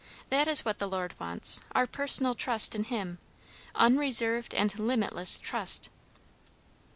That 0.29 0.47
is 0.47 0.65
what 0.65 0.79
the 0.79 0.87
Lord 0.87 1.13
wants; 1.19 1.61
our 1.73 1.85
personal 1.85 2.33
trust 2.33 2.73
in 2.73 2.85
him; 2.85 3.19
unreserved 3.75 4.55
and 4.55 4.73
limitless 4.79 5.37
trust." 5.37 5.91